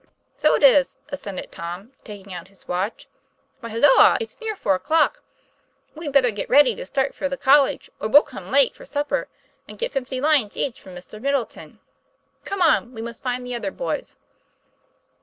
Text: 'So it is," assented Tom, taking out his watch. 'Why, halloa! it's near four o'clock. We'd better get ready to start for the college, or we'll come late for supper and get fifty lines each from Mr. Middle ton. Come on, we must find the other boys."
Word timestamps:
'So 0.35 0.55
it 0.55 0.63
is," 0.63 0.97
assented 1.09 1.51
Tom, 1.51 1.91
taking 2.03 2.33
out 2.33 2.47
his 2.47 2.67
watch. 2.67 3.07
'Why, 3.59 3.69
halloa! 3.69 4.17
it's 4.19 4.41
near 4.41 4.55
four 4.55 4.73
o'clock. 4.73 5.21
We'd 5.93 6.11
better 6.11 6.31
get 6.31 6.49
ready 6.49 6.73
to 6.73 6.87
start 6.87 7.13
for 7.13 7.29
the 7.29 7.37
college, 7.37 7.91
or 7.99 8.07
we'll 8.09 8.23
come 8.23 8.49
late 8.49 8.73
for 8.73 8.83
supper 8.83 9.27
and 9.69 9.77
get 9.77 9.91
fifty 9.91 10.19
lines 10.19 10.57
each 10.57 10.81
from 10.81 10.95
Mr. 10.95 11.21
Middle 11.21 11.45
ton. 11.45 11.79
Come 12.45 12.63
on, 12.63 12.95
we 12.95 13.03
must 13.03 13.21
find 13.21 13.45
the 13.45 13.53
other 13.53 13.69
boys." 13.69 14.17